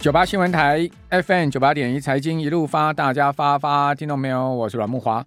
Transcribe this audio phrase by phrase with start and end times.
[0.00, 4.48] 九八新闻台 FM 九八点一财经一路发，大家发发听到没有？
[4.48, 5.22] 我是阮木华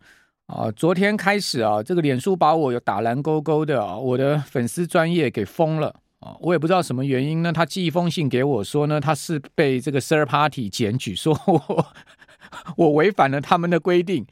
[0.47, 0.71] 啊。
[0.71, 6.35] 昨天开始啊，这个脸书把我有打蓝勾勾的啊，我的粉丝专业给封了啊。
[6.39, 7.53] 我也不知道什么原因呢。
[7.53, 11.85] 他寄一封信给我说呢，他是被这个 third party 检举，说我
[12.75, 14.25] 我违反了他们的规定。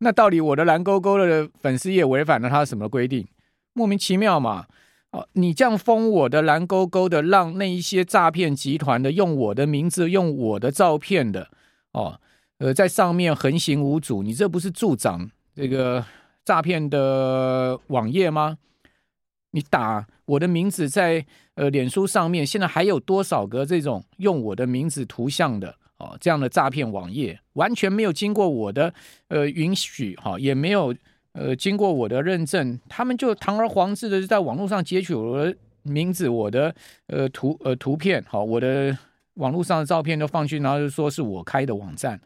[0.00, 3.26] 那到底我的蓝勾勾的粉丝也违反了他什么规定？
[3.72, 4.66] 莫名其妙嘛。
[5.10, 11.48] 哦，你这样封我的蓝勾勾的，让那一些诈骗集团的用我的名字、用我的照片的，
[11.92, 12.20] 哦，
[12.58, 16.04] 呃，在上面横行无阻，你这不是助长这个
[16.44, 18.58] 诈骗的网页吗？
[19.52, 28.92] 你打我的名字在呃脸书上面，现在还有多少个这种用我的名字图像的哦这样的诈骗网页，完全没有经过我的
[29.28, 30.94] 呃允许，哈、哦，也没有。
[31.38, 36.74] 呃，经过我的认证，他们就堂而皇之的在网络上截取我的名字、我的
[37.06, 38.96] 呃图呃图片，好，我的
[39.34, 42.20] 网络上的照片都放去，然后就说是我开的网站。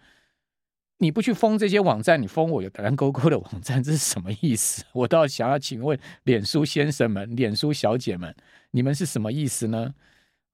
[0.97, 4.83] 你不去封这些网站，你封我有蓝勾勾的网站，这是什么意思？
[4.95, 8.35] 我倒想要请问脸书先生们、脸书小姐们，
[8.71, 9.95] 你们是什么意思呢？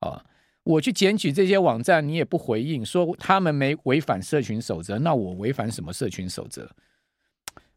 [0.00, 0.24] 啊，
[0.64, 6.68] 我去检举这些网站，你也不回应，说他们没违反社群守则，那我违反什么社群守则？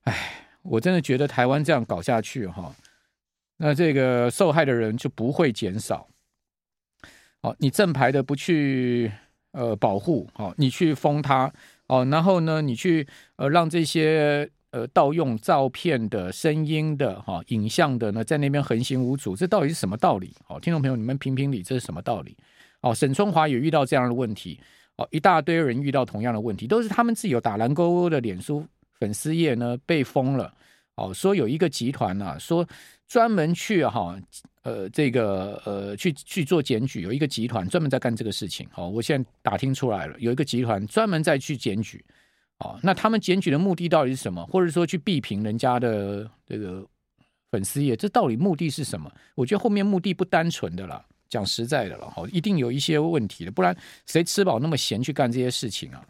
[0.06, 0.48] 哎。
[0.64, 2.74] 我真的觉得台湾这样搞下去哈，
[3.58, 6.08] 那这个受害的人就不会减少。
[7.42, 9.12] 好，你正牌的不去
[9.52, 11.52] 呃保护，好，你去封他，
[11.88, 20.36] 哦，然后呢，你去呃让这些呃盗用照片的、声音的、哈影像的呢，在那边横行无阻，这到底是什么道理？
[20.46, 22.38] 好，听众朋友，你们评评理，这是什么道理？
[22.82, 24.60] 哦，沈春华也遇到这样的问题，
[24.98, 28.66] 哦，一大堆人遇到同样的问题，都是他们自己有打蓝勾勾的脸书。
[29.02, 30.54] 粉丝页呢被封了，
[30.94, 32.66] 哦，说有一个集团、啊，说
[33.08, 34.16] 专门去哈，
[34.62, 42.06] 呃，这个呃去去做检举，有一个集团专门在干这个事情，好，我现在打听出来了，有一个集团专门在去检举，
[42.60, 44.46] 哦，那他们检举的目的到底是什么？
[44.46, 46.86] 或者说去避评人家的这个
[47.50, 49.12] 粉丝页，这到底目的是什么？
[49.34, 53.76] 我觉得后面目的不单纯的啦，讲实在的了，哈，一定有一些问题的，不然
[54.06, 56.06] 谁吃饱那么闲去干这些事情啊？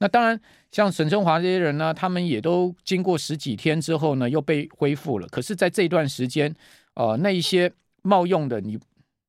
[0.00, 0.40] 那当然，
[0.72, 5.28] 像沈春华这些人呢，他们也都经过十几天之后呢，又被恢复了。
[5.28, 6.54] 可是，在这段时间，
[6.94, 7.70] 呃，那一些
[8.02, 8.78] 冒用的，你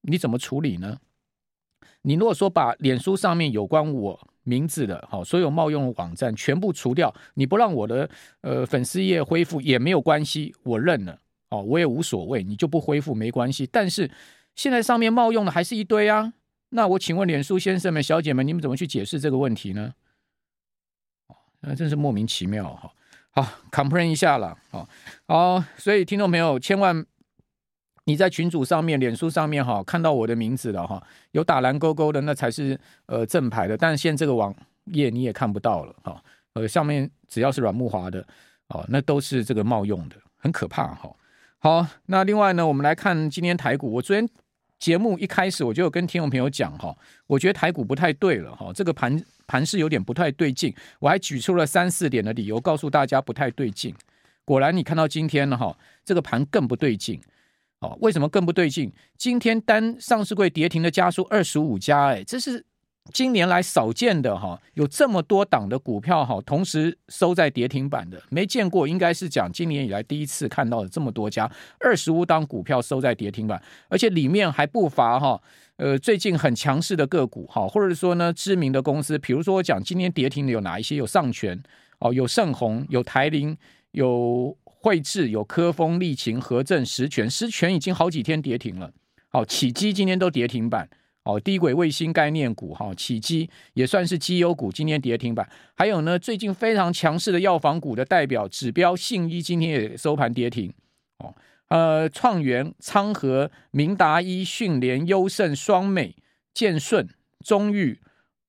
[0.03, 0.97] 你怎么处理呢？
[2.03, 8.09] 你如果说把脸书上面有关我名字的，好，所有冒用的网站全部除掉，你不让我的
[8.39, 13.67] 呃粉丝页恢复也没有关系，我认了，哦，我也无所谓，你就不恢复没关系。
[13.69, 14.09] 但是
[14.55, 16.31] 现在上面冒用的还是一堆啊，
[16.69, 19.93] 那我请问脸书先生们、小姐们，你们怎么去解释这个问题呢？
[21.61, 22.91] 那真是莫名其妙哈！
[23.31, 24.88] 好，complain 一下了，好，
[25.27, 27.05] 好，所以听众朋友千万
[28.05, 31.01] 你在群组上面、脸书上面哈，看到我的名字了哈，
[31.31, 34.53] 有打蓝勾勾的那才是呃正牌的，但是现在这个网
[34.85, 36.21] 页你也看不到了哈，
[36.53, 38.25] 呃，上面只要是阮木华的
[38.67, 41.09] 哦，那都是这个冒用的，很可怕哈。
[41.59, 44.27] 好，那另外呢，我们来看今天台股，我昨天。
[44.81, 46.94] 节目一开始我就有跟听众朋友讲哈，
[47.28, 53.94] 我觉得台股不太对了哈，这个盘盘势有点不太对劲，我还举出了三四点的理由告诉大家不太对劲。
[54.44, 57.22] 果然你看到今天了哈，这个盘更不对劲。
[57.81, 58.92] 哦，为什么更不对劲？
[59.18, 62.66] 今天单上市柜跌停的家数二十五家，哎，这是。
[63.13, 75.41] 今年来少见的哈，有这么多档的股票哈，同时收在跌停板的，没见过，应该是讲今年以来第一次看到的这么多家二十五档股票收在跌停板，而且里面还不乏哈，
[75.75, 80.95] 呃，最近很强势的个股哈，或者说呢知名的公司，比如说我讲今年跌停的有哪一些？
[80.95, 81.59] 有上诠
[82.00, 83.57] 哦，有盛虹，有台凌，
[83.91, 88.91] 有慧智，有科峰、力勤、和正、十銓，十銓已经好几天跌停了，
[89.29, 90.89] 好，启基今天都跌停板。
[91.23, 95.47] 哦，低轨卫星概念股哈，启基也算是绩优股，今天跌停板。
[95.75, 100.73] 还有呢，最近非常强势的药房股的代表指标信一，今天也收盘跌停。
[101.19, 101.35] 哦，
[101.67, 106.15] 呃，创元、昌河、明达医、讯连、优胜、双美、
[106.55, 107.07] 建顺、
[107.45, 107.99] 中裕、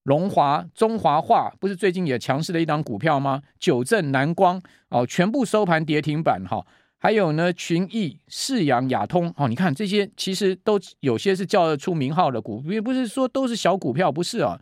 [0.05, 3.43] 龙华、中华化，不是最近也强势的一档股票吗？
[3.59, 6.67] 九正、南光哦，全部收盘跌停板哈。
[7.03, 14.57] 还有呢，群益、世阳、亚通，哦，你看这些其实都有些是叫得出名号的股，也不是说都是小股票，不是啊，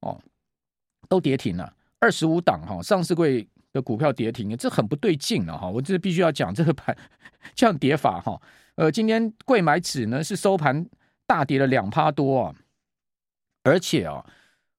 [0.00, 0.20] 哦，
[1.08, 6.96] 都跌停了，二十五档哈，上市柜的股票跌停，这很不对劲了哈，我这必须要讲这个盘
[7.54, 8.42] 这样跌法哈，
[8.74, 10.84] 呃，今天贵买指呢是收盘
[11.24, 12.54] 大跌了两趴多啊，
[13.62, 14.26] 而且啊，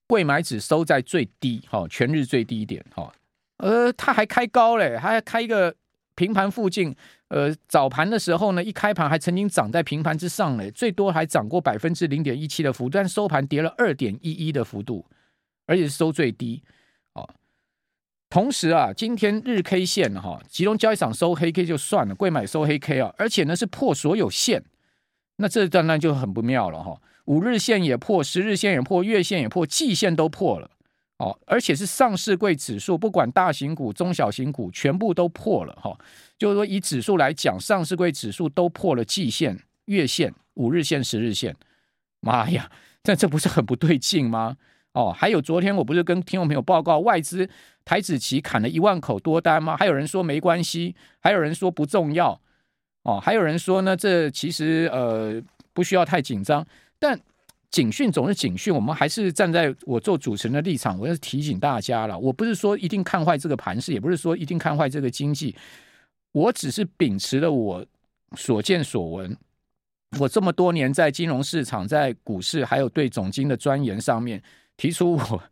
[0.07, 3.13] 贵买指收在最低哈，全日最低点哈，
[3.59, 5.73] 呃，它还开高嘞，还开一个。
[6.15, 6.95] 平盘附近，
[7.29, 15.05] 呃，早盘的时候呢，一开盘还曾经涨在平盘之上呢，最多还涨过百分之零点一七的幅度，但收盘跌了二点一一的幅度，
[15.65, 16.61] 而且是收最低。
[17.13, 17.27] 哦，
[18.29, 24.63] 同时啊，今天日 K 线哈，集中交易场收黑 K 就算了，柜买收黑 K 啊，而且呢是破所有线，
[25.37, 27.01] 那这当然就很不妙了哈。
[27.25, 30.71] 五日线也破，十日线也破，月线也破，季线都破了。
[31.21, 35.95] 哦，而且是上市柜指数，不管大型股、中小型股，全部都破了哈。
[36.35, 41.55] 就是说，以指数来讲，上市柜指数都破了季线、月线、五日线、十日线。
[42.21, 42.71] 妈呀，
[43.03, 44.57] 这这不是很不对劲吗？
[44.93, 47.47] 哦，还有昨天我不是跟听众朋友报告，外资
[47.85, 49.77] 台子期砍了一万口多单吗？
[49.77, 52.41] 还有人说没关系，还有人说不重要。
[53.03, 55.39] 哦，还有人说呢，这其实呃
[55.71, 56.65] 不需要太紧张，
[56.97, 57.19] 但。
[57.71, 62.19] 警讯总是警讯，我们还是站在我做主持人的立场，我要提醒大家了。
[62.19, 65.55] 我不是说一定看坏这个盘势，也不是说一定看坏这个经济，
[66.33, 67.85] 我只是秉持了我
[68.35, 69.37] 所见所闻，
[70.19, 74.43] 我这么多年在金融市场、在股市，还有对总经的钻研上面，
[74.75, 75.43] 提出我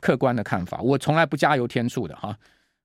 [0.00, 0.80] 客观的看法。
[0.82, 2.36] 我从来不加油添醋的哈，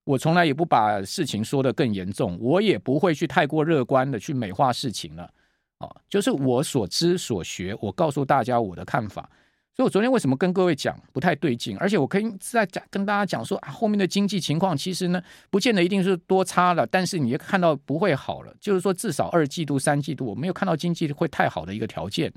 [0.03, 5.31] 我从来也不把事情说得更严重，我也不会去太过乐观的去美化事情了。
[5.77, 9.29] 啊，就是我所知所学，我告诉大家我的看法。
[9.75, 11.77] 所以我昨天为什么跟各位讲不太对劲？
[11.77, 18.55] 而且我可以再讲跟大家讲说啊，后面的经济情况其实呢，不见得一定是多差了，但是你也看到不会好了。
[18.61, 22.31] 就是说，至少二季度、三季度我没有看到经济会太好的一个条件。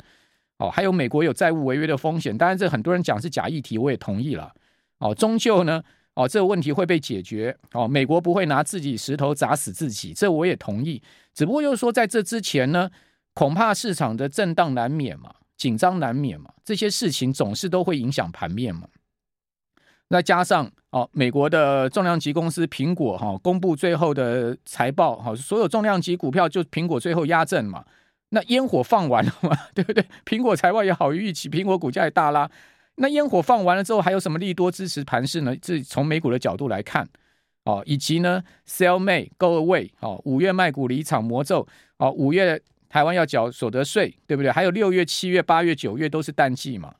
[0.56, 4.52] 哦，还有美国有债务违约的风险，当然这很多人讲是假议题，我也同意了。
[4.98, 5.80] 哦，终究呢，
[6.14, 7.56] 哦，这个问题会被解决。
[7.72, 11.00] 哦，美国不会拿自己石头砸死自己，这我也同意。
[11.32, 12.90] 只不过就是说，在这之前呢。
[13.38, 18.88] 恐怕市场的震荡难免嘛，紧张难免嘛，这些事情总是都会影响盘面嘛。
[20.08, 27.84] 再加上哦，美国的重量级公司苹果哈、公布最后的财报哈、所有重量级股票就苹果最后压阵嘛。
[28.30, 30.04] 那烟火放完了嘛， 对不对？
[30.26, 32.50] 苹果财报也好于预期，苹果股价也大拉。
[32.96, 35.54] 那烟火放完了之后，还有什么利多支持盘势呢？
[35.62, 37.08] 这从美股的角度来看
[37.66, 41.64] 哦，以及呢，Sell May Go Away 哦，五月卖股离场魔咒
[41.98, 42.60] 哦，五月。
[42.88, 44.50] 台湾要缴所得税，对不对？
[44.50, 46.94] 还有六月、七月、八月、九月都是淡季嘛。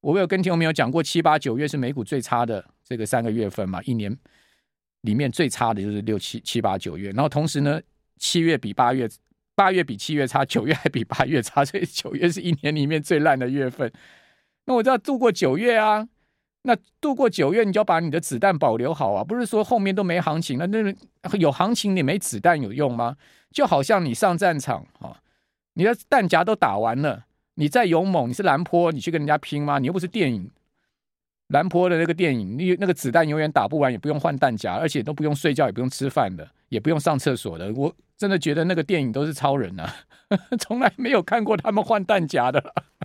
[0.00, 4.16] 我有跟听众朋友讲过，七八九月是美股最差的这个三个月份嘛，一年
[5.02, 7.10] 里面最差的就是六七七八九月。
[7.10, 7.80] 然后同时呢，
[8.16, 9.08] 七月比八月，
[9.54, 13.92] 八月比七月差，九月还比八月差，所以九月是一年里面最烂的月份。
[14.64, 16.08] 那我就要度过九月啊。
[16.62, 19.24] 那度过九月，你就要把你的子弹保留好啊！
[19.24, 20.94] 不是说后面都没行情，那那
[21.38, 23.16] 有行情你没子弹有用吗？
[23.50, 25.20] 就好像你上战场啊，
[25.74, 27.24] 你的弹夹都打完了，
[27.54, 29.78] 你再勇猛，你是兰坡，你去跟人家拼吗？
[29.78, 30.50] 你又不是电影
[31.48, 37.72] 兰坡的那个电影，你那个子弹永远打不完，也不用换弹夹，而且都不用睡觉，也不用吃饭的，也不用上厕所的。
[37.72, 39.90] 我真的觉得那个电影都是超人啊，
[40.60, 42.62] 从来没有看过他们换弹夹的。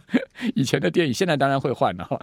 [0.56, 2.19] 以前的电影，现在当然会换了哈。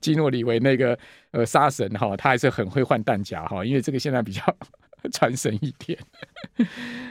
[0.00, 0.98] 基诺里维那个
[1.32, 4.42] 呃杀神哈，他还是很会换弹夹哈，因为这个现在比较
[5.12, 5.98] 传神一点。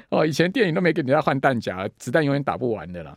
[0.09, 3.15] 哦，以前电影都没给人家换弹夹，子弹永远打不完的了。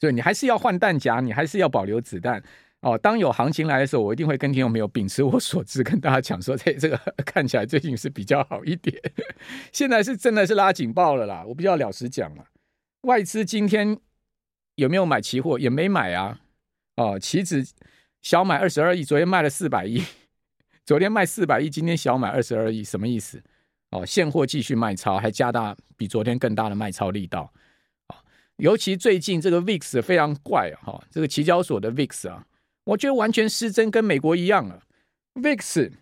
[0.00, 2.42] 所以你还是要换弹夹，你还是要保留子弹
[2.80, 2.96] 哦。
[2.98, 8.96] 当有行情来的时候，我一定会跟听众朋友秉持我所知，跟大家讲说，这这个 看起来最近是比较好一点。
[9.72, 12.44] 现在是真的是拉警报了啦，我比较老实讲了，
[13.02, 13.98] 外资今天。
[14.78, 15.58] 有没有买期货？
[15.58, 16.38] 也没买啊！
[16.94, 17.66] 哦，期指
[18.22, 20.00] 小买二十二亿，昨天卖了四百亿，
[20.86, 23.42] 昨天卖四百亿，今天小买二十二亿，什么意思？
[23.90, 27.52] 哦，现货继续卖超，还加大比昨天更大的卖超力道。
[28.06, 28.14] 哦，
[28.58, 32.46] 尤其最近这个 VIX 非常怪哈，哦，这个期交所的 VIX 啊，
[32.88, 34.82] 我觉得完全失真，跟美国一样了。
[35.34, 35.92] VIX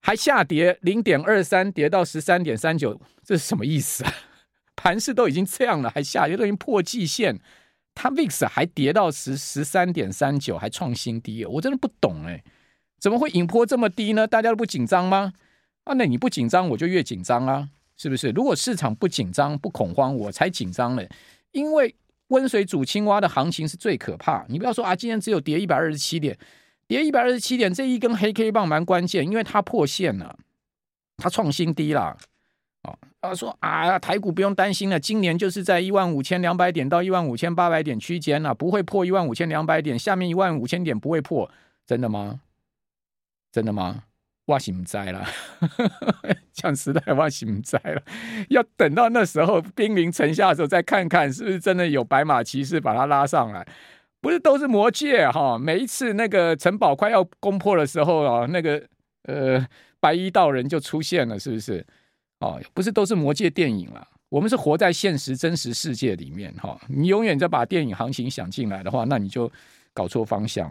[0.00, 4.12] 还下跌零点二三，跌到十三点三九，这是什么意思啊？
[4.74, 7.38] 盘势都已经这样了，还下跌，都已经破季线，
[7.94, 12.42] 它 VIX 还跌到十十三点三九，还创新低，我真的不懂哎，
[12.98, 14.26] 怎么会引波这么低呢？
[14.26, 15.32] 大家都不紧张吗？
[15.84, 18.30] 啊，那你不紧张，我就越紧张啊，是不是？
[18.30, 21.04] 如果市场不紧张、不恐慌，我才紧张呢。
[21.52, 21.94] 因为
[22.28, 24.44] 温水煮青蛙的行情是最可怕。
[24.48, 26.36] 你不要说啊，今天只有跌一百二十七点，
[26.86, 30.38] 跌一百二十七点，这一根黑 K 棒蛮关键，因为它破线了，
[31.16, 32.16] 它创新低了。
[33.20, 41.48] 啊，说啊，台股不用担心了，今年就是在一万五千两百点到一万五千八百点区间了，不会破一万五千两百点，下面一万五千点不会破，
[41.86, 42.40] 真的吗？
[43.52, 44.02] 真的吗？
[44.52, 45.26] 我是不知道了，
[46.52, 48.02] 讲实在话是不知道了，
[48.50, 53.66] 要等到那时候兵临城下的时候再看看，是不是真的有白马骑士把他拉上来？
[54.20, 58.80] 不是都是魔戒哈，每一次那个城堡快要攻破的时候啊，那个
[59.24, 59.66] 呃
[59.98, 61.84] 白衣道人就出现了，是不是？
[62.40, 64.06] 哦，不是都是魔戒电影了。
[64.28, 66.78] 我们是活在现实真实世界里面哈。
[66.88, 69.50] 你永远在把电影行情想进来的话，那你就
[69.94, 70.70] 搞错方向。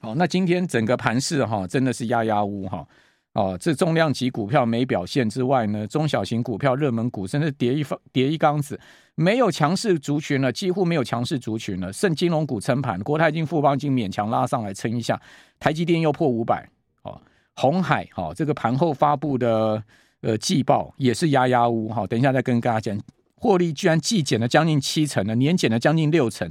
[0.00, 2.86] 好，那今天整个盘势哈，真的是压压乌哈。
[3.34, 8.78] 哦，这重量级股票没表现之外呢，中小型股票、热门股甚至跌一跌一缸子，
[9.14, 15.20] 没有强势族群了，几乎没有强势族群了，剩金融股撑盘，国泰金、富邦金勉强拉上来撑一下，
[15.60, 16.68] 台积电又破五百。
[17.02, 17.20] 哦，
[17.54, 19.82] 红海哈，这个盘后发布的。
[20.20, 23.00] 呃，季报也是压压乌哈，等一下再跟大家讲，
[23.36, 26.50] 获利居然季减了将近七成了，年减了将近六成，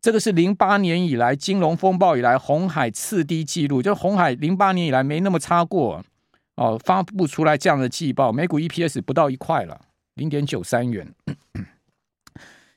[0.00, 6.02] 这个是零八年以来金融风暴以来红海次低纪录，就是鸿海零八年以来没那么差过
[6.56, 9.80] 哦，发布出来这样的季报，每股 EPS 不到一块了，
[10.14, 11.14] 零点九三元，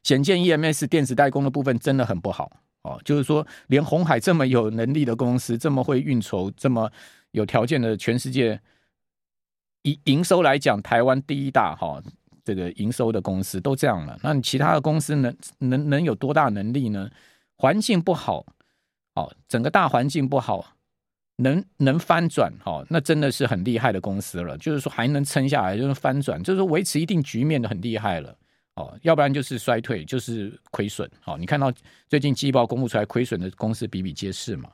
[0.03, 2.51] 显见 EMS 电子代工的部分真的很不好
[2.83, 6.91] 哦，就是说连红海这么有能力的公司，这么会运筹，这么
[7.31, 8.59] 有条件的全世界。
[9.85, 12.01] 以营收来讲，台湾第一大哈，
[12.43, 17.09] 这个营收的公司都这样了，那你其他的公司能能能有多大能力呢？
[17.55, 18.45] 环境不好，
[19.15, 20.75] 哦，整个大环境不好，
[21.37, 24.57] 能能翻转，哦，那真的是很厉害的公司了。
[24.57, 28.35] 就是说还能撑下来，就是翻转，就是维持一定局面的很厉害了，
[28.75, 31.09] 哦，要不然就是衰退，就是亏损。
[31.21, 31.71] 好，你看到
[32.09, 34.69] 最近季报公布出来，亏损的公司比比皆是嘛。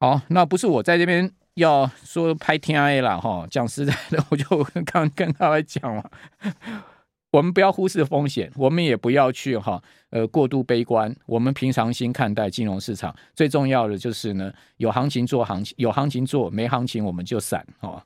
[0.00, 1.30] 好，那不是我在这边。
[1.54, 6.10] 要说拍天 A 了哈，讲实在的，我就刚跟他来讲了，
[7.32, 13.14] 我们不要忽视风险，我们也不要去哈呃过度悲观，我们平常心看待金融市场。
[13.34, 17.98] 最重要的就是呢，有行情做行情，有行情做，没行情我们就散哦。